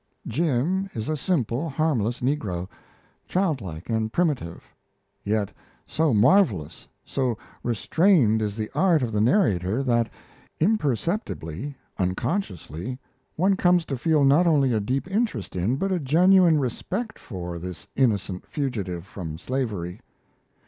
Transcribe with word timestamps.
Jim 0.25 0.89
is 0.95 1.09
a 1.09 1.15
simple, 1.15 1.69
harmless 1.69 2.21
negro, 2.21 2.67
childlike 3.27 3.87
and 3.87 4.11
primitive; 4.11 4.63
yet, 5.23 5.51
so 5.85 6.11
marvellous, 6.11 6.87
so 7.05 7.37
restrained 7.61 8.41
is 8.41 8.57
the 8.57 8.71
art 8.73 9.03
of 9.03 9.11
the 9.11 9.21
narrator, 9.21 9.83
that 9.83 10.09
imperceptibly, 10.59 11.77
unconsciously, 11.99 12.97
one 13.35 13.55
comes 13.55 13.85
to 13.85 13.95
feel 13.95 14.23
not 14.23 14.47
only 14.47 14.73
a 14.73 14.79
deep 14.79 15.07
interest 15.07 15.55
in, 15.55 15.75
but 15.75 15.91
a 15.91 15.99
genuine 15.99 16.57
respect 16.59 17.19
for, 17.19 17.59
this 17.59 17.87
innocent 17.95 18.43
fugitive 18.47 19.05
from 19.05 19.37
slavery. 19.37 19.99